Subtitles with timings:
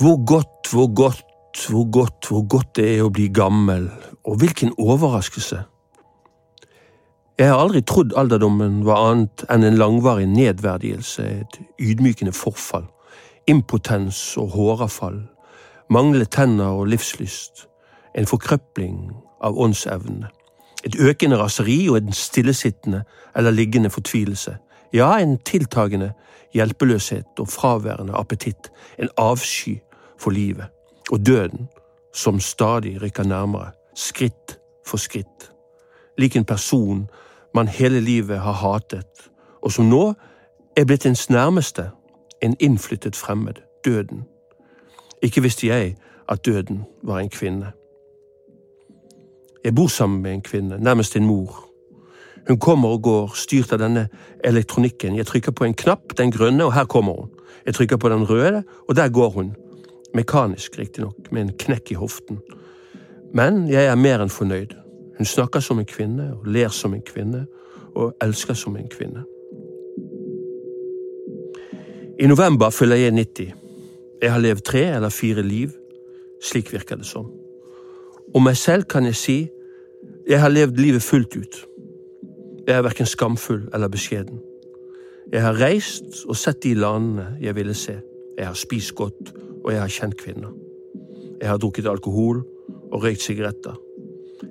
[0.00, 1.24] Hvor godt, hvor godt,
[1.68, 3.90] hvor godt, hvor godt det er å bli gammel,
[4.24, 5.58] og hvilken overraskelse.
[7.36, 12.86] Jeg har aldri trodd alderdommen var annet enn en langvarig nedverdigelse, et ydmykende forfall,
[13.44, 15.18] impotens og håravfall,
[15.92, 17.66] manglende tenner og livslyst,
[18.16, 18.96] en forkrøpling
[19.44, 20.32] av åndsevnene,
[20.80, 23.02] et økende raseri og en stillesittende
[23.36, 24.56] eller liggende fortvilelse,
[24.96, 26.14] ja, en tiltagende
[26.56, 29.76] hjelpeløshet og fraværende appetitt, en avsky
[30.20, 30.64] for livet,
[31.10, 31.68] og døden,
[32.14, 35.52] som stadig rykker nærmere, skritt for skritt,
[36.18, 37.08] lik en person
[37.54, 39.30] man hele livet har hatet,
[39.62, 40.12] og som nå
[40.76, 41.90] er blitt ens nærmeste,
[42.42, 44.24] en innflyttet fremmed, døden.
[45.22, 45.96] Ikke visste jeg
[46.28, 47.72] at døden var en kvinne.
[49.64, 51.70] Jeg bor sammen med en kvinne, nærmest en mor,
[52.48, 54.08] hun kommer og går, styrt av denne
[54.44, 55.16] elektronikken.
[55.16, 57.28] Jeg trykker på en knapp, den grønne, og her kommer hun.
[57.66, 59.52] Jeg trykker på den røde, og der går hun.
[60.14, 62.40] Mekanisk, riktignok, med en knekk i hoften.
[63.34, 64.74] Men jeg er mer enn fornøyd.
[65.18, 67.46] Hun snakker som en kvinne, og ler som en kvinne,
[67.94, 69.24] og elsker som en kvinne.
[72.20, 73.52] I november fyller jeg 90.
[74.22, 75.70] Jeg har levd tre eller fire liv.
[76.42, 77.30] Slik virker det som.
[78.34, 79.38] Om meg selv kan jeg si
[80.28, 81.56] jeg har levd livet fullt ut.
[82.66, 84.38] Jeg er verken skamfull eller beskjeden.
[85.32, 87.96] Jeg har reist og sett de landene jeg ville se.
[88.38, 89.32] Jeg har spist godt,
[89.64, 90.52] og jeg har kjent kvinner.
[91.40, 92.42] Jeg har drukket alkohol
[92.90, 93.76] og røykt sigaretter.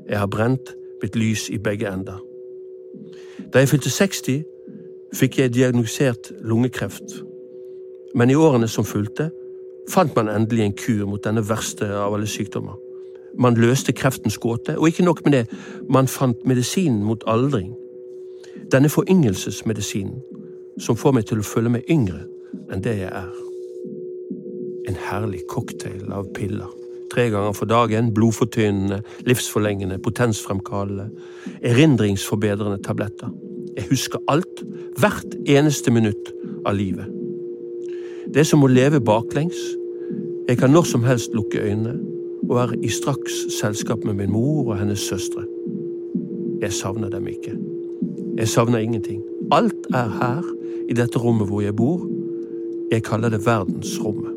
[0.09, 2.19] Jeg har brent mitt lys i begge ender.
[3.53, 4.43] Da jeg fylte 60,
[5.15, 7.23] fikk jeg diagnosert lungekreft.
[8.15, 9.29] Men i årene som fulgte,
[9.89, 12.77] fant man endelig en kur mot denne verste av alle sykdommer.
[13.39, 15.45] Man løste kreftens gåte, og ikke nok med det,
[15.89, 17.73] man fant medisinen mot aldring.
[18.71, 20.21] Denne foryngelsesmedisinen
[20.79, 22.25] som får meg til å føle meg yngre
[22.69, 23.48] enn det jeg er.
[24.89, 26.69] En herlig cocktail av piller.
[27.09, 31.09] Tre ganger for dagen, blodfortynnende, livsforlengende, potensfremkallende,
[31.65, 33.31] erindringsforbedrende tabletter.
[33.77, 34.63] Jeg husker alt,
[34.99, 36.33] hvert eneste minutt
[36.65, 37.09] av livet.
[38.29, 39.57] Det er som å leve baklengs.
[40.49, 41.95] Jeg kan når som helst lukke øynene
[42.49, 45.45] og være i straks selskap med min mor og hennes søstre.
[46.61, 47.55] Jeg savner dem ikke.
[48.37, 49.23] Jeg savner ingenting.
[49.51, 50.45] Alt er her,
[50.89, 52.05] i dette rommet hvor jeg bor.
[52.91, 54.28] Jeg kaller det verdensrommet.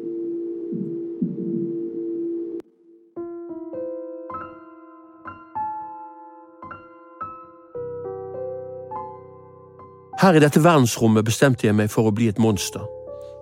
[10.23, 12.87] Her i dette verdensrommet bestemte jeg meg for å bli et monster.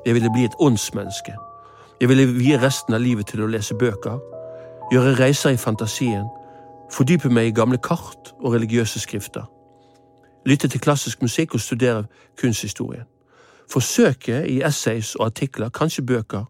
[0.06, 1.36] Jeg ville bli et åndsmenneske.
[2.00, 4.18] Jeg ville vie resten av livet til å lese bøker,
[4.92, 6.26] gjøre reiser i fantasien,
[6.90, 9.44] fordype meg i gamle kart og religiøse skrifter
[10.46, 12.04] lytte til klassisk musikk og studere
[12.40, 13.04] kunsthistorien.
[13.70, 16.44] Forsøke i essays og artikler, kanskje bøker,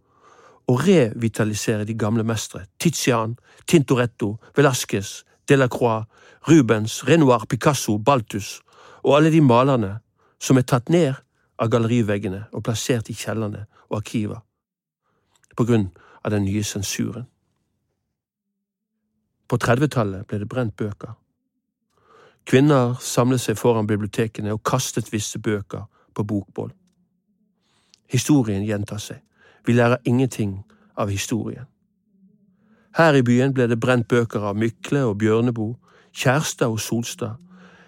[0.68, 3.36] å revitalisere de gamle mestere, Tizian,
[3.66, 6.06] Tintoretto, Velasquez, Delacroix,
[6.48, 8.60] Rubens, Renoir, Picasso, Baltus
[9.02, 9.98] og alle de malerne
[10.40, 11.14] som er tatt ned
[11.60, 14.40] av galleriveggene og plassert i kjellerne og arkiver
[15.56, 15.90] på grunn
[16.24, 17.26] av den nye sensuren.
[19.50, 21.16] På 30-tallet ble det brent bøker.
[22.46, 25.84] Kvinner samlet seg foran bibliotekene og kastet visse bøker
[26.14, 26.70] på bokbål.
[28.10, 29.20] Historien gjentar seg.
[29.66, 30.62] Vi lærer ingenting
[30.96, 31.66] av historien.
[32.96, 35.76] Her i byen ble det brent bøker av Mykle og Bjørneboe,
[36.16, 37.36] Kjærstad og Solstad,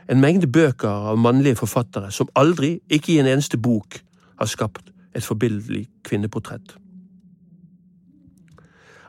[0.08, 4.00] en mengde bøker av mannlige forfattere som aldri, ikke i en eneste bok,
[4.38, 6.76] har skapt et forbilledlig kvinneportrett.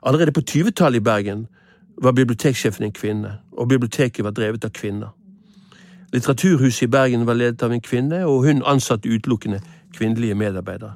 [0.03, 1.47] Allerede på 20-tallet i Bergen
[2.01, 5.13] var biblioteksjefen en kvinne, og biblioteket var drevet av kvinner.
[6.13, 9.61] Litteraturhuset i Bergen var ledet av en kvinne, og hun ansatte utelukkende
[9.97, 10.93] kvinnelige medarbeidere.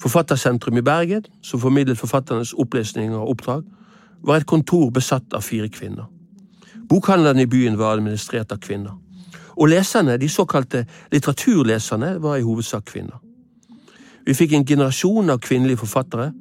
[0.00, 3.62] Forfattersentrum i Bergen, som formidlet forfatternes opplesninger og oppdrag,
[4.22, 6.08] var et kontor besatt av fire kvinner.
[6.88, 8.96] Bokhandlerne i byen var administrert av kvinner.
[9.56, 13.20] Og leserne, de såkalte litteraturleserne, var i hovedsak kvinner.
[14.26, 16.32] Vi fikk en generasjon av kvinnelige forfattere.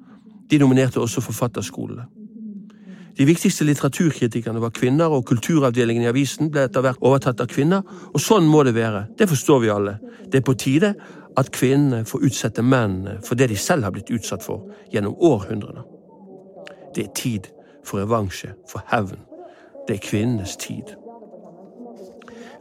[0.52, 2.06] De nominerte også forfatterskolene.
[3.18, 7.82] De viktigste litteraturkritikerne var kvinner, og kulturavdelingen i avisen ble etter hvert overtatt av kvinner,
[8.14, 9.06] og sånn må det være.
[9.20, 9.98] Det forstår vi alle.
[10.32, 10.94] Det er på tide
[11.38, 15.84] at kvinnene får utsette mennene for det de selv har blitt utsatt for gjennom århundrene.
[16.96, 17.52] Det er tid
[17.86, 19.20] for revansje, for hevn.
[19.92, 20.84] Det er kvinnenes tid.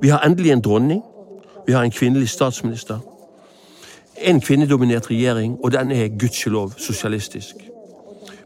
[0.01, 1.03] Vi har endelig en dronning.
[1.67, 2.99] Vi har en kvinnelig statsminister.
[4.17, 7.55] En kvinnedominert regjering, og den er gudskjelov sosialistisk.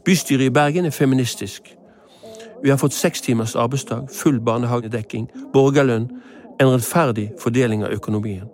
[0.05, 1.77] Bystyret i Bergen er feministisk.
[2.63, 6.11] Vi har fått seks timers arbeidsdag, full barnehagedekking, borgerlønn,
[6.61, 8.45] en rettferdig fordeling av økonomien.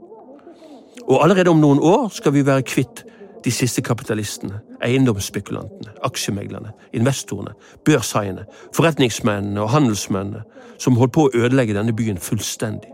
[1.09, 3.05] Og allerede om noen år skal vi være kvitt
[3.45, 7.55] de siste kapitalistene, eiendomsspekulantene, aksjemeglerne, investorene,
[7.85, 8.45] børshaiene,
[8.77, 10.43] forretningsmennene og handelsmennene
[10.79, 12.91] som holdt på å ødelegge denne byen fullstendig.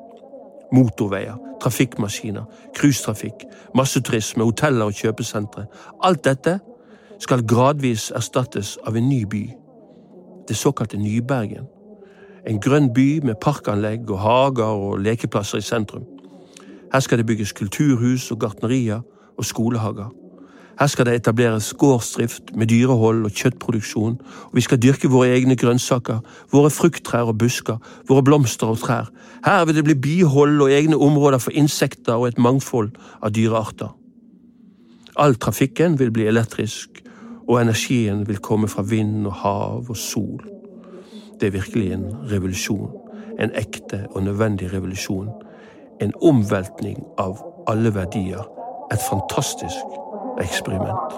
[0.74, 2.44] Motorveier, trafikkmaskiner,
[2.74, 5.66] cruisetrafikk, masseturisme, hoteller og kjøpesentre.
[6.02, 6.58] Alt dette
[7.22, 9.44] skal gradvis erstattes av en ny by.
[10.48, 11.66] Det såkalte Nybergen.
[12.46, 16.04] En grønn by med parkanlegg og hager og lekeplasser i sentrum.
[16.92, 19.00] Her skal det bygges kulturhus og gartnerier
[19.38, 20.10] og skolehager.
[20.78, 25.56] Her skal det etableres gårdsdrift med dyrehold og kjøttproduksjon, og vi skal dyrke våre egne
[25.56, 26.18] grønnsaker,
[26.52, 27.78] våre frukttrær og busker,
[28.08, 29.08] våre blomster og trær.
[29.46, 32.92] Her vil det bli bihold og egne områder for insekter og et mangfold
[33.22, 33.94] av dyrearter.
[35.16, 37.00] All trafikken vil bli elektrisk,
[37.48, 40.44] og energien vil komme fra vind og hav og sol.
[41.40, 42.90] Det er virkelig en revolusjon.
[43.40, 45.28] En ekte og nødvendig revolusjon.
[46.00, 48.44] En omveltning av alle verdier.
[48.92, 50.05] Et fantastisk
[50.42, 51.16] eksperiment.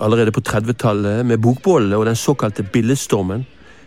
[0.00, 3.46] Allerede på 30-tallet, med bokbålene og den såkalte billedstormen,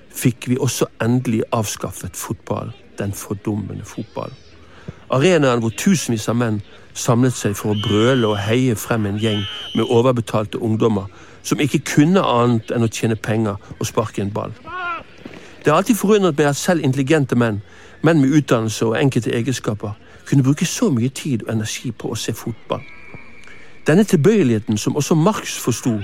[0.10, 4.34] fikk vi også endelig avskaffet fotball, den fordummende fotball.
[5.10, 6.60] Arenaen hvor tusenvis av menn
[6.98, 9.42] samlet seg for å brøle og heie frem en gjeng
[9.76, 11.08] med overbetalte ungdommer
[11.46, 14.54] som ikke kunne annet enn å tjene penger og sparke en ball.
[15.64, 17.62] Det har alltid forundret meg at selv intelligente menn
[18.02, 19.92] menn med utdannelse og enkelte egenskaper
[20.30, 22.82] kunne bruke så mye tid og energi på å se fotball.
[23.88, 25.96] Denne tilbøyeligheten, som også Marx forsto,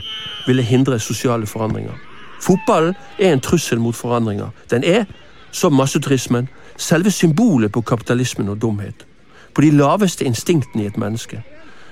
[0.47, 1.93] ville hindre sosiale forandringer.
[2.41, 4.49] Fotballen er en trussel mot forandringer.
[4.71, 5.05] Den er,
[5.51, 9.05] som masseturismen, selve symbolet på kapitalismen og dumhet.
[9.53, 11.43] På de laveste instinktene i et menneske,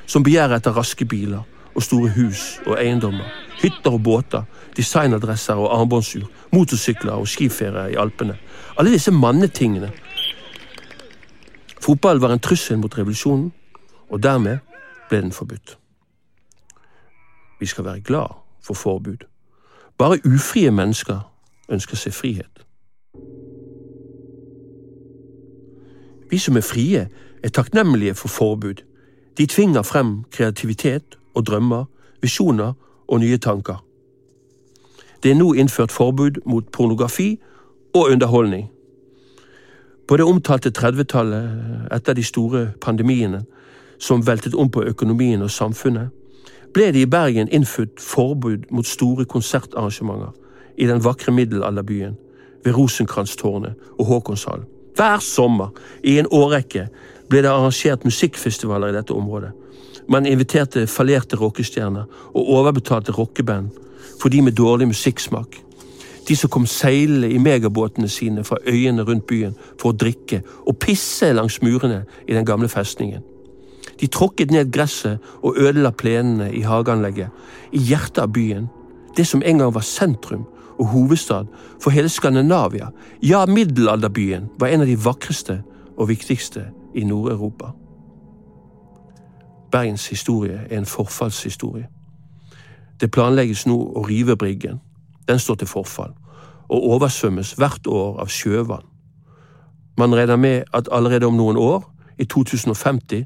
[0.06, 1.44] som begjærer etter raske biler
[1.76, 3.30] og store hus og eiendommer,
[3.62, 4.44] hytter og båter,
[4.78, 8.38] designadresser og armbåndsur, motorsykler og skiferie i Alpene.
[8.78, 9.92] Alle disse mannetingene.
[11.82, 13.52] Fotball var en trussel mot revolusjonen,
[14.10, 14.58] og dermed
[15.10, 15.78] ble den forbudt.
[17.60, 19.18] Vi skal være glad for forbud.
[19.98, 21.20] Bare ufrie mennesker
[21.70, 22.66] ønsker seg frihet.
[26.30, 27.10] Vi som er frie,
[27.44, 28.82] er takknemlige for forbud.
[29.38, 31.86] De tvinger frem kreativitet og drømmer,
[32.22, 32.74] visjoner
[33.08, 33.84] og nye tanker.
[35.24, 37.40] Det er nå innført forbud mot pornografi
[37.94, 38.70] og underholdning.
[40.08, 41.50] På det omtalte 30-tallet,
[41.92, 43.46] etter de store pandemiene
[44.00, 46.10] som veltet om på økonomien og samfunnet,
[46.74, 50.34] ble det i Bergen innført forbud mot store konsertarrangementer
[50.78, 52.18] i den vakre middelalderbyen,
[52.64, 54.66] ved Rosenkrantztårnet og Håkonshallen.
[54.96, 55.70] Hver sommer
[56.04, 56.88] i en årrekke
[57.30, 59.52] ble det arrangert musikkfestivaler i dette området.
[60.08, 63.70] Man inviterte fallerte rockestjerner og overbetalte rockeband
[64.22, 65.60] for de med dårlig musikksmak.
[66.28, 70.78] De som kom seilende i megabåtene sine fra øyene rundt byen for å drikke og
[70.80, 73.24] pisse langs murene i den gamle festningen.
[74.00, 77.30] De tråkket ned gresset og ødela plenene i hageanlegget,
[77.72, 78.70] i hjertet av byen,
[79.18, 80.48] det som en gang var sentrum
[80.80, 81.52] og hovedstad
[81.82, 82.90] for hele Skandinavia.
[83.22, 85.62] Ja, middelalderbyen var en av de vakreste
[85.98, 87.74] og viktigste i Nord-Europa.
[89.74, 91.88] Bergens historie er en forfallshistorie.
[93.02, 94.82] Det planlegges nå å rive Briggen.
[95.28, 96.12] Den står til forfall,
[96.70, 98.86] og oversvømmes hvert år av sjøvann.
[99.98, 103.26] Man regner med at allerede om noen år, i 2050,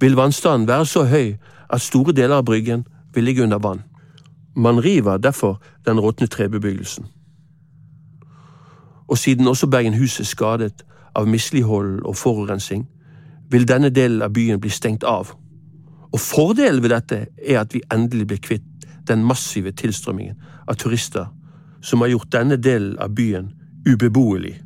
[0.00, 1.36] vil vannstanden være så høy
[1.68, 3.82] at store deler av Bryggen vil ligge under vann.
[4.56, 7.06] Man river derfor den råtne trebebyggelsen.
[9.08, 10.84] Og siden også Bergenhus er skadet
[11.14, 12.88] av mislighold og forurensning,
[13.50, 15.36] vil denne delen av byen bli stengt av.
[16.12, 20.38] Og Fordelen ved dette er at vi endelig blir kvitt den massive tilstrømmingen
[20.68, 21.28] av turister
[21.84, 23.52] som har gjort denne delen av byen
[23.88, 24.56] ubeboelig.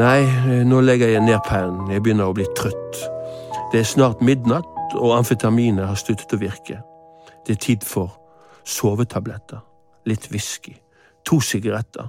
[0.00, 0.22] Nei,
[0.64, 1.90] nå legger jeg ned pennen.
[1.92, 3.00] Jeg begynner å bli trøtt.
[3.72, 6.78] Det er snart midnatt, og amfetaminet har sluttet å virke.
[7.50, 8.20] Det er tid for
[8.64, 9.58] sovetabletter
[10.06, 10.76] litt whisky,
[11.26, 12.06] to sigaretter.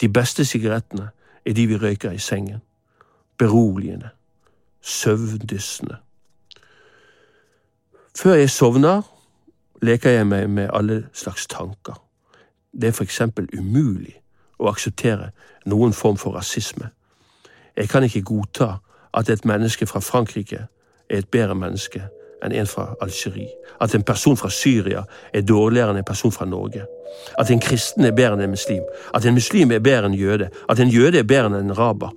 [0.00, 1.12] De beste sigarettene
[1.46, 2.58] er de vi røyker i sengen.
[3.38, 4.10] Beroligende,
[4.80, 6.00] søvndyssende.
[8.18, 9.02] Før jeg sovner,
[9.82, 12.02] leker jeg meg med alle slags tanker.
[12.74, 14.16] Det er for eksempel umulig
[14.58, 15.30] å akseptere
[15.64, 16.90] noen form for rasisme.
[17.76, 18.80] Jeg kan ikke godta
[19.14, 20.66] at et menneske fra Frankrike
[21.08, 22.08] er et bedre menneske
[22.44, 23.50] enn en fra Algerie.
[23.80, 25.04] At en person fra Syria
[25.34, 26.84] er dårligere enn en person fra Norge.
[27.38, 28.82] At en kristen er bedre enn en muslim.
[29.14, 30.50] At en muslim er bedre enn jøde.
[30.68, 32.14] At en jøde er bedre enn en raber.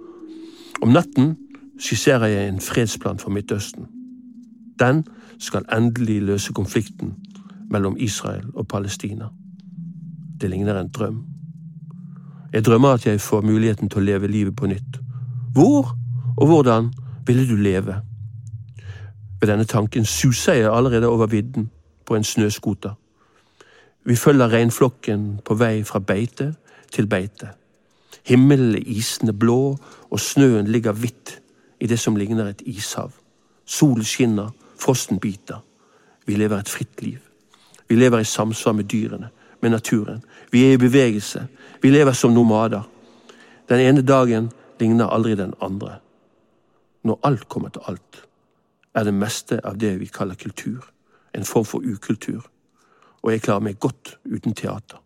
[0.81, 1.35] Om natten
[1.79, 3.87] skisserer jeg en fredsplan for Midtøsten.
[4.79, 5.03] Den
[5.39, 7.15] skal endelig løse konflikten
[7.71, 9.29] mellom Israel og Palestina.
[10.41, 11.23] Det ligner en drøm.
[12.53, 14.99] Jeg drømmer at jeg får muligheten til å leve livet på nytt.
[15.53, 15.95] Hvor
[16.37, 16.91] og hvordan
[17.27, 17.95] ville du leve?
[19.43, 21.71] Ved denne tanken suser jeg allerede over vidden
[22.05, 22.93] på en snøscooter.
[24.03, 26.53] Vi følger reinflokken på vei fra beite
[26.91, 27.49] til beite.
[28.23, 29.77] Himmelen er isende blå,
[30.09, 31.41] og snøen ligger hvitt
[31.79, 33.11] i det som ligner et ishav.
[33.65, 35.59] Solen skinner, frosten biter.
[36.25, 37.19] Vi lever et fritt liv.
[37.87, 39.27] Vi lever i samsvar med dyrene,
[39.61, 40.23] med naturen.
[40.51, 41.47] Vi er i bevegelse.
[41.81, 42.81] Vi lever som nomader.
[43.69, 45.95] Den ene dagen ligner aldri den andre.
[47.03, 48.23] Når alt kommer til alt,
[48.95, 50.85] er det meste av det vi kaller kultur,
[51.33, 52.43] en form for ukultur.
[53.23, 54.99] Og jeg klarer meg godt uten teater.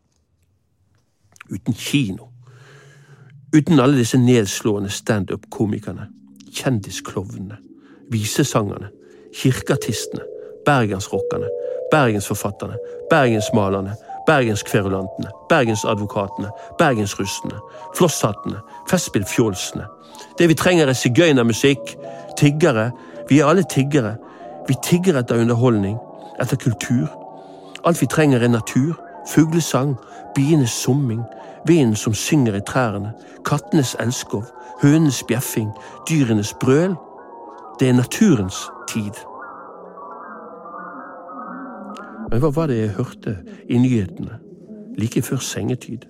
[1.50, 2.27] Uten kino.
[3.56, 6.10] Uten alle disse nedslående standup-komikerne,
[6.51, 7.58] kjendisklovnene,
[8.12, 8.89] visesangerne,
[9.34, 10.24] kirkeartistene,
[10.65, 11.48] bergensrockerne,
[11.91, 12.75] bergensforfatterne,
[13.10, 13.96] bergensmalerne,
[14.27, 17.60] bergenskverulantene, bergensadvokatene, bergensrussene,
[17.96, 19.86] flosshattene, festspillfjolsene.
[20.39, 21.96] Det vi trenger er sigøynermusikk,
[22.38, 22.91] tiggere.
[23.29, 24.15] Vi er alle tiggere.
[24.67, 25.98] Vi tigger etter underholdning,
[26.41, 27.07] etter kultur.
[27.86, 29.96] Alt vi trenger er natur, fuglesang,
[30.36, 31.22] bienes summing,
[31.67, 33.12] vinden som synger i trærne,
[33.46, 34.43] kattenes elskov,
[34.81, 35.72] hønenes bjeffing,
[36.10, 36.96] dyrenes brøl.
[37.79, 38.57] Det er naturens
[38.89, 39.15] tid.
[42.31, 43.38] Men hva var det jeg hørte
[43.69, 44.39] i nyhetene
[44.98, 46.07] like før sengetid?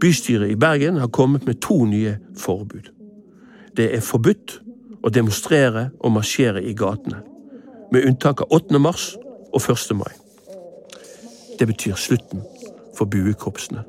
[0.00, 2.90] Bystyret i Bergen har kommet med to nye forbud.
[3.76, 4.62] Det er forbudt
[5.02, 7.22] å demonstrere og marsjere i gatene,
[7.92, 8.78] med unntak av 8.
[8.78, 9.14] mars
[9.52, 9.94] og 1.
[9.98, 10.12] mai.
[11.58, 12.44] Det betyr slutten
[12.96, 13.82] for buekorpsene.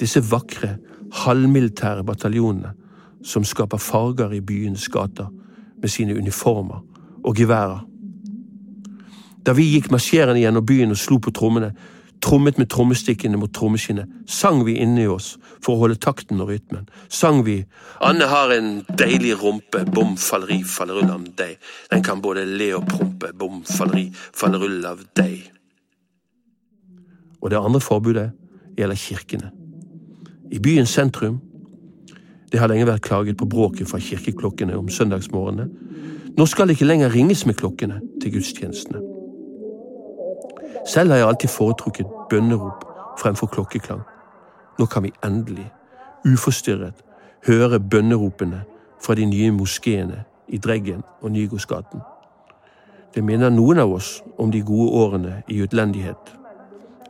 [0.00, 0.76] Disse vakre,
[1.24, 2.72] halvmilitære bataljonene
[3.24, 5.30] som skaper farger i byens gater
[5.80, 6.82] med sine uniformer
[7.24, 7.84] og geværer.
[9.46, 11.70] Da vi gikk marsjerende gjennom byen og slo på trommene,
[12.22, 16.88] trommet med trommestikkene mot trommeskinnet, sang vi inni oss for å holde takten og rytmen.
[17.08, 17.58] Sang vi
[18.04, 21.56] Anne har en deilig rumpe, bom falleri fallerull av deg.
[21.92, 25.52] Den kan både le og prompe, bom falleri fallerull av deg.
[27.42, 28.30] Og det andre forbudet
[28.76, 29.52] gjelder kirkene.
[30.52, 31.40] I byens sentrum
[32.52, 35.66] det har lenge vært klaget på bråket fra kirkeklokkene om søndagsmorgenene.
[36.36, 39.15] Nå skal det ikke lenger ringes med klokkene til gudstjenestene.
[40.86, 42.84] Selv har jeg alltid foretrukket bønnerop
[43.18, 44.00] fremfor klokkeklang.
[44.78, 45.72] Nå kan vi endelig,
[46.24, 46.94] uforstyrret,
[47.46, 48.62] høre bønneropene
[49.02, 52.00] fra de nye moskeene i Dreggen og Nygårdsgaten.
[53.14, 56.34] Det minner noen av oss om de gode årene i utlendighet.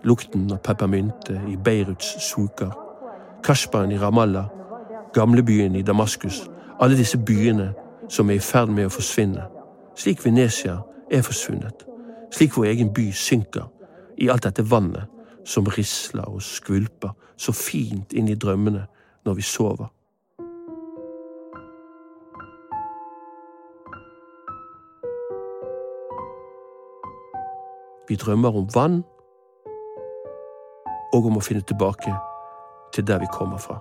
[0.02, 2.70] Lukten av peppermynte i Beiruts suker,
[3.44, 4.46] Kashbaren i Ramallah,
[5.12, 6.46] gamlebyen i Damaskus,
[6.80, 7.72] alle disse byene
[8.08, 9.48] som er i ferd med å forsvinne,
[9.96, 10.78] slik Venezia
[11.10, 11.86] er forsvunnet
[12.36, 13.70] slik vår egen by synker
[14.20, 15.08] i alt dette vannet
[15.48, 18.82] som risler og skvulper så fint inn i drømmene
[19.24, 19.88] når vi sover.
[28.06, 29.02] Vi drømmer om vann
[31.16, 32.12] og om å finne tilbake
[32.92, 33.80] til der vi kommer fra.